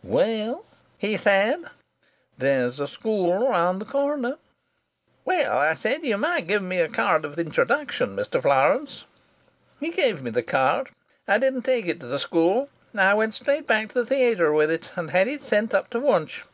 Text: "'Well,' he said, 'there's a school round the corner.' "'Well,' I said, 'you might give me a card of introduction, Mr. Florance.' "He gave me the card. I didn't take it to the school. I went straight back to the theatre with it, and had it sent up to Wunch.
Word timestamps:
"'Well,' 0.00 0.64
he 0.96 1.16
said, 1.16 1.64
'there's 2.36 2.78
a 2.78 2.86
school 2.86 3.48
round 3.48 3.80
the 3.80 3.84
corner.' 3.84 4.38
"'Well,' 5.24 5.58
I 5.58 5.74
said, 5.74 6.04
'you 6.04 6.16
might 6.16 6.46
give 6.46 6.62
me 6.62 6.78
a 6.78 6.86
card 6.88 7.24
of 7.24 7.36
introduction, 7.36 8.14
Mr. 8.14 8.40
Florance.' 8.40 9.06
"He 9.80 9.90
gave 9.90 10.22
me 10.22 10.30
the 10.30 10.44
card. 10.44 10.90
I 11.26 11.38
didn't 11.38 11.62
take 11.62 11.86
it 11.86 11.98
to 11.98 12.06
the 12.06 12.20
school. 12.20 12.68
I 12.96 13.12
went 13.14 13.34
straight 13.34 13.66
back 13.66 13.88
to 13.88 13.94
the 13.94 14.06
theatre 14.06 14.52
with 14.52 14.70
it, 14.70 14.92
and 14.94 15.10
had 15.10 15.26
it 15.26 15.42
sent 15.42 15.74
up 15.74 15.90
to 15.90 15.98
Wunch. 15.98 16.44